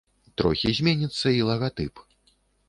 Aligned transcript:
Трохі 0.41 0.71
зменіцца 0.77 1.35
і 1.41 1.45
лагатып. 1.51 2.03